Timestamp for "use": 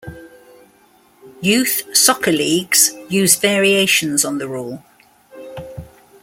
3.07-3.35